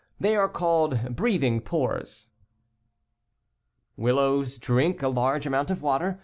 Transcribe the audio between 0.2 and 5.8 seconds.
are called "breathing pores" (Fig. ii). Willows drink a large amount